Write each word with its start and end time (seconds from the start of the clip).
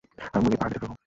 আমি 0.33 0.41
মুরগির 0.43 0.59
পাখা 0.59 0.69
কেটে 0.69 0.79
ফেলব। 0.81 0.93